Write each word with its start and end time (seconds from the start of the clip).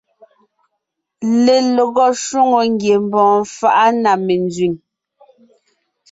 Lelɔgɔ 1.43 2.05
shwòŋo 2.23 2.59
ngiembɔɔn 2.73 3.37
faʼa 3.55 3.85
na 4.01 4.11
menzẅìŋ. 4.25 4.73